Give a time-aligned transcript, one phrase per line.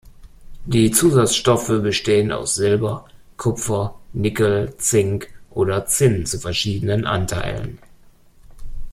[0.65, 3.05] Die Zusatzstoffe bestehen aus Silber,
[3.37, 7.77] Kupfer, Nickel, Zink oder Zinn zu verschiedenen Anteilen.